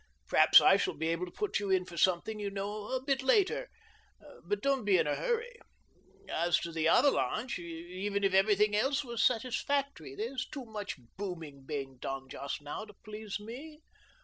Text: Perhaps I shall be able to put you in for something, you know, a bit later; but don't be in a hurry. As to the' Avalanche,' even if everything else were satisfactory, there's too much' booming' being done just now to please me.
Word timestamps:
Perhaps 0.27 0.59
I 0.59 0.77
shall 0.77 0.95
be 0.95 1.09
able 1.09 1.27
to 1.27 1.31
put 1.31 1.59
you 1.59 1.69
in 1.69 1.85
for 1.85 1.95
something, 1.95 2.39
you 2.39 2.49
know, 2.49 2.87
a 2.93 3.03
bit 3.03 3.21
later; 3.21 3.69
but 4.43 4.59
don't 4.63 4.83
be 4.83 4.97
in 4.97 5.05
a 5.05 5.13
hurry. 5.13 5.59
As 6.27 6.57
to 6.61 6.71
the' 6.71 6.87
Avalanche,' 6.87 7.59
even 7.59 8.23
if 8.23 8.33
everything 8.33 8.75
else 8.75 9.05
were 9.05 9.17
satisfactory, 9.17 10.15
there's 10.15 10.47
too 10.47 10.65
much' 10.65 10.97
booming' 11.19 11.65
being 11.67 11.97
done 11.97 12.29
just 12.29 12.63
now 12.63 12.83
to 12.83 12.95
please 13.05 13.39
me. 13.39 13.83